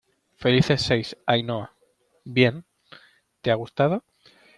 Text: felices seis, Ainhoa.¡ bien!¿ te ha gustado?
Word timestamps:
felices 0.35 0.81
seis, 0.83 1.15
Ainhoa.¡ 1.27 1.75
bien!¿ 2.25 2.65
te 3.41 3.51
ha 3.51 3.53
gustado? 3.53 4.03